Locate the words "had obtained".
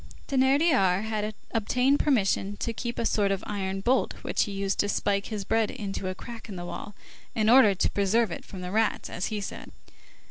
1.03-1.99